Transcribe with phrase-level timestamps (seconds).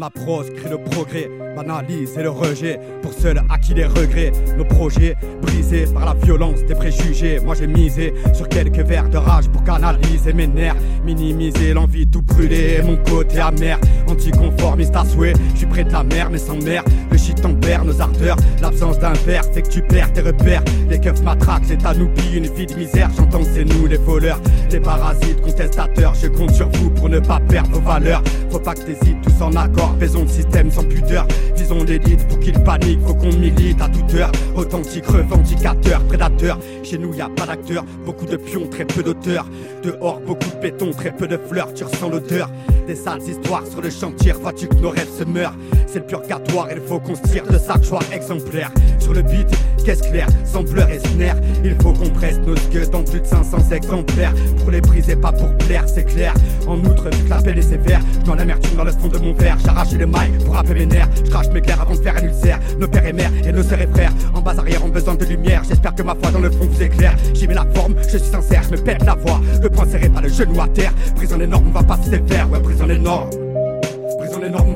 [0.00, 2.80] On a proscrit le progrès, banalisé le rejet.
[3.02, 7.38] Pour ceux à qui les regrets, nos projets brisés par la violence des préjugés.
[7.40, 12.22] Moi j'ai misé sur quelques verres de rage pour canaliser mes nerfs, minimiser l'envie tout
[12.22, 12.80] brûler.
[12.82, 13.78] Mon côté amer,
[14.08, 15.34] anticonformiste à souhait.
[15.52, 16.82] Je suis près de la mer, mais sans mer.
[17.20, 18.36] Shit tempère nos ardeurs.
[18.62, 20.62] L'absence d'un verre fait que tu perds tes repères.
[20.88, 23.10] Les keufs matraquent, c'est à nous une vie de misère.
[23.16, 26.14] J'entends c'est nous les voleurs, les parasites contestateurs.
[26.14, 28.22] Je compte sur vous pour ne pas perdre vos valeurs.
[28.50, 29.94] Faut pas que t'hésites, tous en accord.
[29.98, 31.26] Faisons le système sans pudeur.
[31.56, 33.02] Visons l'élite pour qu'ils paniquent.
[33.06, 34.32] Faut qu'on milite à toute heure.
[34.56, 36.58] Authentique, revendicateur, prédateur.
[36.82, 39.46] Chez nous y a pas d'acteurs, beaucoup de pions, très peu d'auteurs.
[39.82, 41.72] Dehors, beaucoup de béton, très peu de fleurs.
[41.74, 42.50] Tu ressens l'odeur
[42.86, 44.32] des sales histoires sur le chantier.
[44.32, 45.54] Vois-tu que nos rêves se meurent?
[45.86, 48.70] C'est le purgatoire, il faut qu'on se tire de sa joie exemplaire.
[49.00, 49.48] Sur le beat,
[49.84, 51.36] qu'est-ce clair, sans pleurs et snare.
[51.64, 54.34] Il faut qu'on presse nos gueux dans plus de 500 exemplaires.
[54.58, 56.34] Pour les briser, pas pour plaire, c'est clair.
[56.66, 59.58] En outre, vu que l'appel est sévère, dans l'amertume dans le fond de mon verre.
[59.64, 61.08] J'arrache les mailles pour rappeler mes nerfs.
[61.24, 62.60] Je crache mes clairs avant de faire un ulcère.
[62.78, 64.12] Nos pères et mères et nos sœurs et frères.
[64.34, 65.62] En bas arrière ont besoin de lumière.
[65.68, 67.16] J'espère que ma foi dans le fond vous éclaire.
[67.34, 69.40] J'y mets la forme, je suis sincère, je me pète la voix.
[69.62, 70.92] Le point serré, pas le genou à terre.
[71.16, 72.50] Prison énorme, on va pas se faire.
[72.50, 73.49] Ouais, prison énorme.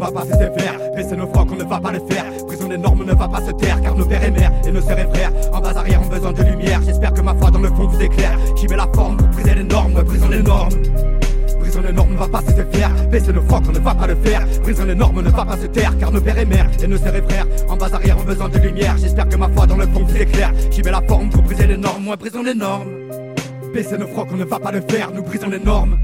[0.05, 0.27] Va pas
[1.17, 2.25] nos on ne va pas le faire.
[2.47, 3.81] Prison énorme, on ne va pas se taire.
[3.81, 6.33] Car nos pères et mères et nos sœurs et frères en bas arrière ont besoin
[6.33, 6.81] de lumière.
[6.85, 8.39] J'espère que ma foi dans le fond vous éclaire.
[8.55, 9.95] J'y mets la forme pour briser les normes.
[9.95, 10.73] Ouais, prison énorme.
[11.59, 12.91] Prison énorme, on ne va pas se faire.
[13.11, 14.47] Baisser nos frocs, on ne va pas le faire.
[14.63, 15.97] Prison énorme, on ne va pas se taire.
[15.99, 18.51] Car nos pères et mères et nos sœurs et frères en bas arrière ont besoin
[18.51, 18.97] de lumière.
[18.99, 20.53] J'espère que ma foi dans le fond vous éclaire.
[20.71, 22.09] J'y mets la forme pour briser les normes.
[22.09, 22.91] Ouais, brisons les normes.
[23.73, 25.11] Baisser nos frocs, on ne va pas le faire.
[25.13, 25.99] Nous brisons les normes.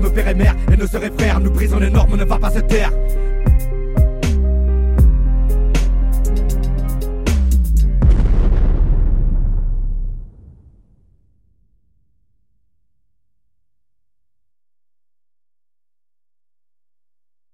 [0.00, 2.38] Nos pères et mères et sœurs et frères, nous brisons les normes, on ne va
[2.38, 2.90] pas se taire.